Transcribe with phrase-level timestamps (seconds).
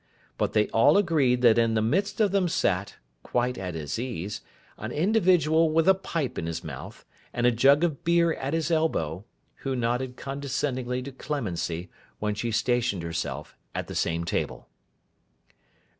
[0.35, 4.41] But they all agreed that in the midst of them sat, quite at his ease,
[4.79, 8.71] an individual with a pipe in his mouth, and a jug of beer at his
[8.71, 9.25] elbow,
[9.57, 14.67] who nodded condescendingly to Clemency, when she stationed herself at the same table.